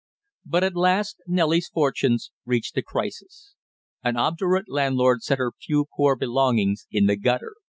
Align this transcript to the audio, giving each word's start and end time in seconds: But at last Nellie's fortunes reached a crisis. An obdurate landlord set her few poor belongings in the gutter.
But 0.43 0.63
at 0.63 0.75
last 0.75 1.17
Nellie's 1.27 1.69
fortunes 1.69 2.31
reached 2.43 2.75
a 2.75 2.81
crisis. 2.81 3.53
An 4.03 4.17
obdurate 4.17 4.65
landlord 4.67 5.21
set 5.21 5.37
her 5.37 5.51
few 5.61 5.85
poor 5.95 6.15
belongings 6.15 6.87
in 6.89 7.05
the 7.05 7.15
gutter. 7.15 7.53